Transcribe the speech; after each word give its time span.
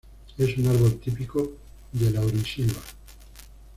Es 0.39 0.57
un 0.57 0.65
árbol 0.65 0.95
típico 0.97 1.47
de 1.93 2.09
laurisilva. 2.09 2.81